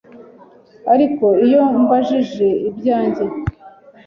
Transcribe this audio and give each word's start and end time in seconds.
ariko 0.93 1.25
iyo 1.45 1.63
mbajije 1.81 2.47
ibyanjye 2.69 3.25